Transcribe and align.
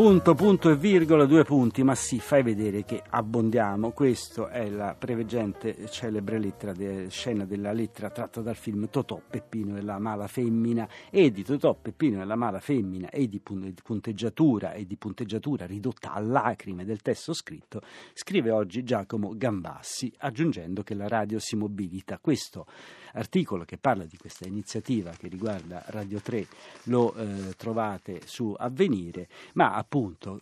Punto, 0.00 0.34
punto 0.34 0.70
e 0.70 0.76
virgola, 0.76 1.26
due 1.26 1.44
punti, 1.44 1.82
ma 1.82 1.94
sì, 1.94 2.20
fai 2.20 2.42
vedere 2.42 2.86
che 2.86 3.02
abbondiamo. 3.06 3.90
Questa 3.90 4.48
è 4.48 4.70
la 4.70 4.96
preveggente 4.98 5.90
celebre 5.90 6.38
lettera 6.38 6.72
de, 6.72 7.10
scena 7.10 7.44
della 7.44 7.72
lettera 7.72 8.08
tratta 8.08 8.40
dal 8.40 8.56
film 8.56 8.88
Totò, 8.88 9.20
Peppino 9.28 9.76
e 9.76 9.82
la 9.82 9.98
mala 9.98 10.26
femmina 10.26 10.88
e 11.10 11.30
di 11.30 11.44
Totò, 11.44 11.74
Peppino 11.74 12.22
e 12.22 12.24
la 12.24 12.34
mala 12.34 12.60
femmina 12.60 13.10
e 13.10 13.28
di, 13.28 13.40
punteggiatura 13.40 14.72
e 14.72 14.86
di 14.86 14.96
punteggiatura 14.96 15.66
ridotta 15.66 16.14
a 16.14 16.20
lacrime 16.20 16.86
del 16.86 17.02
testo 17.02 17.34
scritto, 17.34 17.82
scrive 18.14 18.50
oggi 18.50 18.82
Giacomo 18.82 19.36
Gambassi, 19.36 20.10
aggiungendo 20.16 20.82
che 20.82 20.94
la 20.94 21.08
radio 21.08 21.38
si 21.38 21.56
mobilita. 21.56 22.18
Questo 22.18 22.64
articolo 23.12 23.64
che 23.64 23.76
parla 23.76 24.04
di 24.06 24.16
questa 24.16 24.46
iniziativa 24.46 25.10
che 25.10 25.28
riguarda 25.28 25.82
Radio 25.88 26.20
3 26.20 26.46
lo 26.84 27.12
eh, 27.12 27.54
trovate 27.58 28.20
su 28.24 28.54
Avvenire, 28.56 29.28
ma 29.54 29.74
appunto 29.74 29.88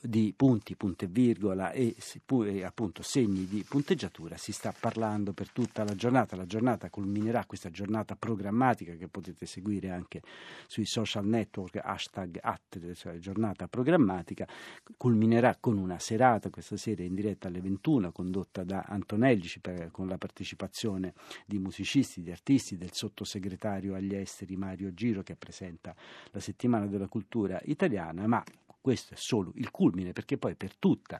di 0.00 0.32
punti, 0.34 0.74
punto 0.74 1.04
e 1.04 1.08
virgola 1.08 1.70
e, 1.70 1.94
appunto 2.64 3.02
segni 3.02 3.46
di 3.46 3.62
punteggiatura 3.68 4.38
si 4.38 4.52
sta 4.52 4.72
parlando 4.78 5.34
per 5.34 5.50
tutta 5.50 5.84
la 5.84 5.94
giornata. 5.94 6.34
La 6.34 6.46
giornata 6.46 6.88
culminerà, 6.88 7.44
questa 7.44 7.70
giornata 7.70 8.16
programmatica 8.16 8.94
che 8.94 9.06
potete 9.06 9.44
seguire 9.44 9.90
anche 9.90 10.22
sui 10.66 10.86
social 10.86 11.26
network, 11.26 11.76
hashtag 11.76 12.38
at, 12.40 12.94
cioè 12.94 13.18
giornata 13.18 13.68
programmatica, 13.68 14.48
culminerà 14.96 15.58
con 15.60 15.76
una 15.76 15.98
serata 15.98 16.48
questa 16.48 16.78
sera 16.78 17.02
in 17.02 17.14
diretta 17.14 17.48
alle 17.48 17.60
21 17.60 18.12
condotta 18.12 18.64
da 18.64 18.86
Antonelli 18.88 19.50
per, 19.60 19.90
con 19.90 20.08
la 20.08 20.16
partecipazione 20.16 21.12
di 21.44 21.58
musicisti, 21.58 22.22
di 22.22 22.30
artisti, 22.30 22.78
del 22.78 22.92
sottosegretario 22.92 23.94
agli 23.94 24.14
esteri 24.14 24.56
Mario 24.56 24.94
Giro 24.94 25.22
che 25.22 25.36
presenta 25.36 25.94
la 26.30 26.40
settimana 26.40 26.86
della 26.86 27.08
cultura 27.08 27.60
italiana, 27.64 28.26
ma 28.26 28.42
questo 28.84 29.14
è 29.14 29.16
solo 29.18 29.50
il 29.54 29.70
culmine 29.70 30.12
perché 30.12 30.36
poi 30.36 30.56
per 30.56 30.76
tutta 30.76 31.18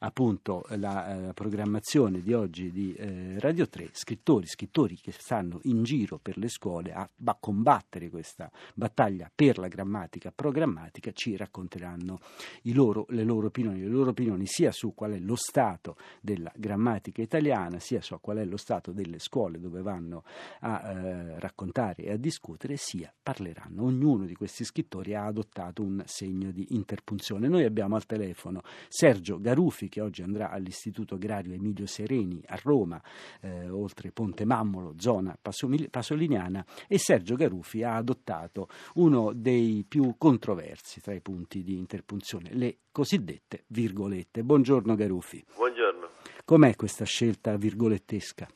appunto 0.00 0.66
la 0.70 1.28
eh, 1.28 1.32
programmazione 1.32 2.20
di 2.20 2.32
oggi 2.32 2.72
di 2.72 2.92
eh, 2.92 3.38
Radio 3.38 3.68
3 3.68 3.90
scrittori, 3.92 4.48
scrittori 4.48 4.96
che 4.96 5.12
stanno 5.12 5.60
in 5.62 5.84
giro 5.84 6.18
per 6.18 6.36
le 6.36 6.48
scuole 6.48 6.92
a, 6.92 7.08
a, 7.26 7.36
combattere 7.38 8.10
questa 8.10 8.50
battaglia 8.74 9.30
per 9.32 9.58
la 9.58 9.68
grammatica 9.68 10.32
programmatica 10.34 11.12
ci 11.12 11.36
racconteranno 11.36 12.18
loro, 12.62 13.06
le 13.10 13.22
loro 13.22 13.46
opinioni, 13.46 13.82
le 13.82 13.86
loro 13.86 14.10
opinioni 14.10 14.46
sia 14.46 14.72
su 14.72 14.92
qual 14.92 15.12
è 15.12 15.18
lo 15.20 15.36
stato 15.36 15.96
della 16.20 16.50
grammatica 16.56 17.22
italiana 17.22 17.78
sia 17.78 18.00
su 18.00 18.18
qual 18.20 18.38
è 18.38 18.44
lo 18.44 18.56
stato 18.56 18.90
delle 18.90 19.20
scuole 19.20 19.60
dove 19.60 19.82
vanno 19.82 20.24
a 20.62 20.90
eh, 20.90 21.38
raccontare 21.38 22.02
e 22.02 22.10
a 22.10 22.16
discutere 22.16 22.76
sia 22.76 23.14
parleranno. 23.22 23.84
Ognuno 23.84 24.24
di 24.24 24.34
questi 24.34 24.64
scrittori 24.64 25.14
ha 25.14 25.26
adottato 25.26 25.80
un 25.80 26.02
segno 26.06 26.50
di 26.50 26.66
interpretazione 26.70 27.02
punzione. 27.04 27.46
Noi 27.48 27.64
abbiamo 27.64 27.94
al 27.94 28.06
telefono 28.06 28.62
Sergio 28.88 29.38
Garufi 29.38 29.88
che 29.88 30.00
oggi 30.00 30.22
andrà 30.22 30.50
all'Istituto 30.50 31.14
Agrario 31.14 31.52
Emilio 31.54 31.86
Sereni 31.86 32.42
a 32.46 32.58
Roma, 32.60 33.00
eh, 33.40 33.68
oltre 33.68 34.10
Ponte 34.10 34.44
Mammolo, 34.44 34.94
zona 34.96 35.38
pasoliniana, 35.40 36.64
e 36.88 36.98
Sergio 36.98 37.36
Garufi 37.36 37.82
ha 37.82 37.94
adottato 37.96 38.68
uno 38.94 39.32
dei 39.32 39.84
più 39.86 40.14
controversi 40.18 41.00
tra 41.00 41.14
i 41.14 41.20
punti 41.20 41.62
di 41.62 41.76
interpunzione, 41.76 42.52
le 42.52 42.78
cosiddette 42.90 43.64
virgolette. 43.68 44.42
Buongiorno 44.42 44.94
Garufi. 44.94 45.44
Buongiorno. 45.54 46.08
Com'è 46.44 46.74
questa 46.76 47.04
scelta 47.04 47.56
virgolettesca? 47.56 48.48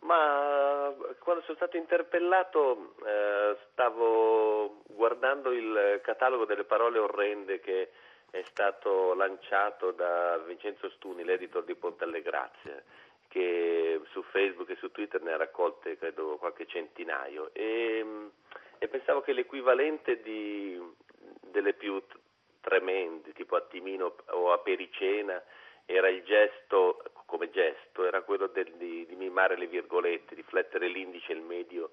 Ma 0.00 0.39
sono 1.50 1.56
stato 1.56 1.76
interpellato 1.76 2.94
eh, 3.04 3.56
stavo 3.72 4.82
guardando 4.86 5.50
il 5.50 6.00
catalogo 6.02 6.44
delle 6.44 6.62
parole 6.62 6.98
orrende 6.98 7.58
che 7.58 7.90
è 8.30 8.42
stato 8.44 9.14
lanciato 9.14 9.90
da 9.90 10.38
Vincenzo 10.38 10.88
Stuni, 10.90 11.24
l'editor 11.24 11.64
di 11.64 11.74
Ponte 11.74 12.04
alle 12.04 12.22
Grazie, 12.22 12.84
che 13.26 14.00
su 14.10 14.22
Facebook 14.22 14.70
e 14.70 14.76
su 14.76 14.92
Twitter 14.92 15.20
ne 15.22 15.32
ha 15.32 15.36
raccolte 15.36 15.98
credo 15.98 16.36
qualche 16.36 16.66
centinaio. 16.66 17.50
E, 17.52 18.28
e 18.78 18.88
pensavo 18.88 19.20
che 19.20 19.32
l'equivalente 19.32 20.22
di, 20.22 20.80
delle 21.50 21.72
più 21.72 22.00
tremende, 22.60 23.32
tipo 23.32 23.56
a 23.56 23.62
Timino 23.62 24.14
o 24.26 24.52
a 24.52 24.58
Pericena, 24.58 25.42
era 25.84 26.08
il 26.08 26.22
gesto, 26.22 27.02
come 27.30 27.48
gesto, 27.50 28.04
era 28.04 28.22
quello 28.22 28.48
del, 28.48 28.72
di, 28.72 29.06
di, 29.06 29.14
mimare 29.14 29.56
le 29.56 29.68
virgolette, 29.68 30.34
di 30.34 30.42
flettere 30.42 30.88
l'indice 30.88 31.32
e 31.32 31.36
il 31.36 31.42
medio 31.42 31.92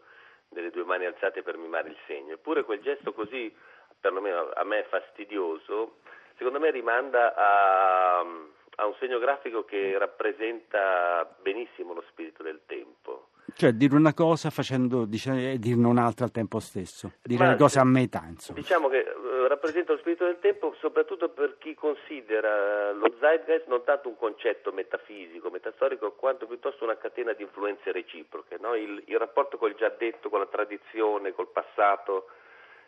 delle 0.49 0.71
due 0.71 0.83
mani 0.83 1.05
alzate 1.05 1.43
per 1.43 1.57
mimare 1.57 1.89
il 1.89 1.97
segno. 2.07 2.33
Eppure 2.33 2.63
quel 2.63 2.81
gesto 2.81 3.13
così, 3.13 3.55
perlomeno 4.01 4.51
a 4.53 4.63
me 4.63 4.83
fastidioso, 4.89 5.97
secondo 6.37 6.59
me 6.59 6.71
rimanda 6.71 7.35
a, 7.35 8.19
a 8.19 8.85
un 8.85 8.95
segno 8.99 9.19
grafico 9.19 9.63
che 9.63 9.97
rappresenta 9.97 11.35
benissimo 11.39 11.93
lo 11.93 12.03
spirito 12.09 12.41
del 12.41 12.61
tempo. 12.65 13.29
Cioè 13.57 13.71
dire 13.71 13.95
una 13.95 14.13
cosa 14.13 14.51
facendo, 14.51 15.05
dice, 15.05 15.53
e 15.53 15.57
dirne 15.57 15.87
un'altra 15.87 16.25
al 16.25 16.31
tempo 16.31 16.59
stesso, 16.59 17.13
dire 17.23 17.43
Ma, 17.43 17.49
le 17.49 17.57
cose 17.57 17.79
a 17.79 17.83
metà. 17.83 18.23
Insomma. 18.29 18.59
Diciamo 18.59 18.87
che 18.87 18.99
uh, 18.99 19.47
rappresenta 19.47 19.93
lo 19.93 19.97
spirito 19.97 20.25
del 20.25 20.37
tempo 20.39 20.75
soprattutto 20.79 21.29
per 21.29 21.57
chi 21.57 21.73
considera 21.73 22.91
lo 22.91 23.11
zeitgeist 23.19 23.65
non 23.65 23.83
tanto 23.83 24.09
un 24.09 24.15
concetto 24.15 24.71
metafisico, 24.71 25.49
metastorico, 25.49 26.11
quanto 26.11 26.45
piuttosto 26.45 26.83
una 26.83 26.97
catena 26.97 27.33
di 27.33 27.41
influenze 27.41 27.91
reciproche, 27.91 28.57
no? 28.59 28.75
il, 28.75 29.01
il 29.07 29.17
rapporto 29.17 29.57
col 29.57 29.73
già 29.73 29.89
detto, 29.89 30.29
con 30.29 30.37
la 30.37 30.45
tradizione, 30.45 31.33
col 31.33 31.47
passato, 31.47 32.27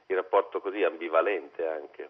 il 0.06 0.16
rapporto 0.18 0.62
così 0.62 0.84
ambivalente 0.84 1.66
anche. 1.66 2.10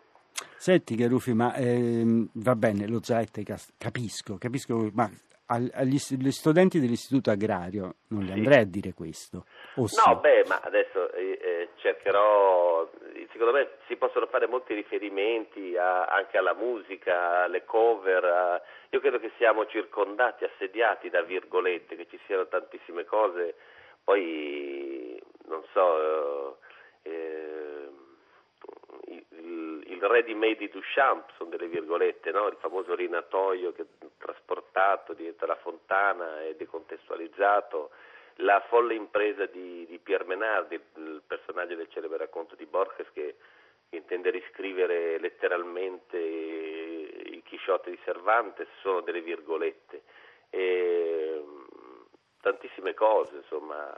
Senti 0.58 0.96
Garufi, 0.96 1.34
ma 1.34 1.56
ehm, 1.56 2.28
va 2.34 2.58
bene, 2.58 2.90
lo 2.90 3.02
zeitgeist, 3.02 3.76
capisco, 3.78 4.38
capisco, 4.38 4.90
ma 4.94 5.10
agli 5.52 5.98
studenti 5.98 6.80
dell'istituto 6.80 7.32
agrario 7.32 7.96
non 8.10 8.22
gli 8.22 8.32
andrei 8.32 8.60
a 8.60 8.66
dire 8.66 8.94
questo. 8.94 9.46
no, 9.76 9.88
sì? 9.88 10.16
beh, 10.22 10.44
ma 10.48 10.60
adesso 10.64 11.12
eh, 11.14 11.40
eh, 11.42 11.70
cercherò, 11.78 12.88
secondo 13.32 13.54
me 13.54 13.70
si 13.88 13.96
possono 13.96 14.28
fare 14.28 14.46
molti 14.48 14.76
riferimenti 14.76 15.76
a, 15.76 16.06
anche 16.06 16.38
alla 16.38 16.54
musica, 16.54 17.44
alle 17.44 17.66
cover, 17.66 18.24
a, 18.24 18.62
io 18.90 19.00
credo 19.00 19.20
che 19.20 19.32
siamo 19.38 19.66
circondati, 19.66 20.44
assediati 20.44 21.10
da 21.10 21.24
virgolette, 21.24 21.96
che 21.96 22.06
ci 22.08 22.20
siano 22.28 22.48
tantissime 22.48 23.06
cose, 23.06 23.56
poi 24.04 25.20
non 25.48 25.64
so... 25.74 26.60
Eh, 27.02 27.90
il, 29.08 29.84
il 29.88 30.02
ready 30.02 30.34
made 30.34 30.58
di 30.58 30.70
Duchamp 30.70 31.32
sono 31.38 31.50
delle 31.50 31.68
virgolette, 31.68 32.32
no? 32.32 32.48
il 32.48 32.58
famoso 32.60 32.94
rinatoio 32.96 33.72
che 33.72 33.86
trasportato 34.70 35.14
diventa 35.14 35.46
la 35.46 35.56
fontana 35.56 36.44
e 36.44 36.56
decontestualizzato, 36.56 37.92
la 38.36 38.64
folle 38.70 38.94
impresa 38.94 39.46
di, 39.48 39.86
di 39.88 40.00
Pierre 40.00 40.24
Menardi, 40.24 40.76
il 40.96 41.22
personaggio 41.26 41.76
del 41.76 41.90
celebre 41.90 42.18
racconto 42.18 42.56
di 42.56 42.66
Borges 42.66 43.08
che, 43.12 43.36
che 43.90 43.96
intende 43.96 44.30
riscrivere 44.30 45.20
letteralmente 45.20 46.18
il 46.18 47.42
Chisciotte 47.44 47.90
di 47.90 48.00
Cervantes, 48.04 48.68
sono 48.82 49.02
delle 49.02 49.22
virgolette. 49.22 50.04
E, 50.50 51.44
tantissime 52.42 52.94
cose, 52.94 53.36
insomma, 53.36 53.94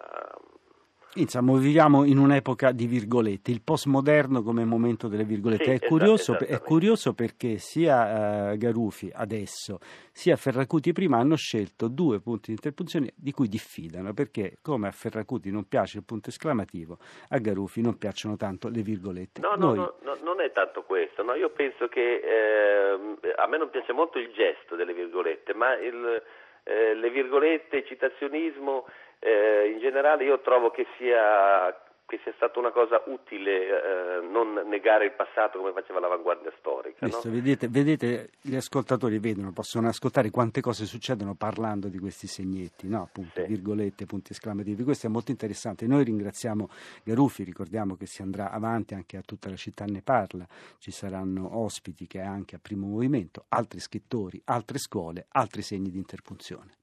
Insomma, 1.15 1.57
viviamo 1.57 2.05
in 2.05 2.17
un'epoca 2.17 2.71
di 2.71 2.85
virgolette, 2.85 3.51
il 3.51 3.61
postmoderno 3.61 4.43
come 4.43 4.63
momento 4.63 5.09
delle 5.09 5.25
virgolette. 5.25 5.63
Sì, 5.65 5.71
è, 5.71 5.79
curioso, 5.79 6.39
è, 6.39 6.59
curioso, 6.61 7.13
perché 7.13 7.57
sia 7.57 8.51
uh, 8.51 8.57
Garufi 8.57 9.11
adesso 9.13 9.79
sia 10.13 10.37
Ferracuti 10.37 10.93
prima 10.93 11.17
hanno 11.17 11.35
scelto 11.35 11.89
due 11.89 12.21
punti 12.21 12.47
di 12.47 12.51
interpunzione 12.53 13.11
di 13.15 13.31
cui 13.33 13.49
diffidano, 13.49 14.13
perché 14.13 14.59
come 14.61 14.87
a 14.87 14.91
Ferracuti 14.91 15.51
non 15.51 15.67
piace 15.67 15.97
il 15.97 16.05
punto 16.05 16.29
esclamativo, 16.29 16.97
a 17.29 17.37
Garufi 17.39 17.81
non 17.81 17.97
piacciono 17.97 18.37
tanto 18.37 18.69
le 18.69 18.81
virgolette. 18.81 19.41
No, 19.41 19.55
Noi... 19.55 19.75
no, 19.75 19.95
no, 20.03 20.17
non 20.23 20.39
è 20.39 20.51
tanto 20.53 20.83
questo, 20.83 21.23
no? 21.23 21.33
io 21.33 21.49
penso 21.49 21.89
che 21.89 22.21
eh, 22.23 23.33
a 23.35 23.47
me 23.47 23.57
non 23.57 23.69
piace 23.69 23.91
molto 23.91 24.17
il 24.17 24.31
gesto 24.31 24.75
delle 24.77 24.93
virgolette, 24.93 25.53
ma 25.53 25.75
il, 25.75 26.23
eh, 26.63 26.93
le 26.93 27.09
virgolette, 27.09 27.77
il 27.77 27.85
citazionismo 27.85 28.85
eh, 29.23 29.69
in 29.71 29.79
generale 29.79 30.23
io 30.23 30.39
trovo 30.41 30.71
che 30.71 30.87
sia, 30.97 31.71
che 32.07 32.19
sia 32.23 32.33
stata 32.35 32.57
una 32.57 32.71
cosa 32.71 33.03
utile 33.05 33.67
eh, 33.67 34.21
non 34.21 34.63
negare 34.65 35.05
il 35.05 35.11
passato 35.11 35.59
come 35.59 35.73
faceva 35.73 35.99
l'avanguardia 35.99 36.51
storica. 36.57 37.05
Visto, 37.05 37.27
no? 37.27 37.33
vedete, 37.35 37.67
vedete, 37.67 38.31
gli 38.41 38.55
ascoltatori 38.55 39.19
vedono, 39.19 39.51
possono 39.51 39.87
ascoltare 39.87 40.31
quante 40.31 40.59
cose 40.61 40.85
succedono 40.85 41.35
parlando 41.35 41.87
di 41.87 41.99
questi 41.99 42.25
segnetti, 42.25 42.87
no? 42.87 43.03
Appunto, 43.03 43.41
sì. 43.41 43.47
virgolette, 43.47 44.07
punti 44.07 44.31
esclamativi. 44.31 44.83
Questo 44.83 45.05
è 45.05 45.09
molto 45.09 45.29
interessante. 45.29 45.85
Noi 45.85 46.03
ringraziamo 46.03 46.67
Garuffi, 47.03 47.43
ricordiamo 47.43 47.95
che 47.95 48.07
si 48.07 48.23
andrà 48.23 48.49
avanti 48.49 48.95
anche 48.95 49.17
a 49.17 49.21
tutta 49.21 49.49
la 49.49 49.55
città 49.55 49.85
ne 49.85 50.01
parla, 50.01 50.47
ci 50.79 50.89
saranno 50.89 51.59
ospiti 51.59 52.07
che 52.07 52.21
anche 52.21 52.55
a 52.55 52.59
primo 52.59 52.87
movimento, 52.87 53.45
altri 53.49 53.79
scrittori, 53.79 54.41
altre 54.45 54.79
scuole, 54.79 55.27
altri 55.29 55.61
segni 55.61 55.91
di 55.91 55.97
interpunzione. 55.97 56.79